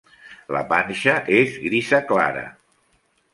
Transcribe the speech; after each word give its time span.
La 0.55 0.61
panxa 0.71 1.13
és 1.41 1.59
grisa 1.67 2.01
clara. 2.13 2.43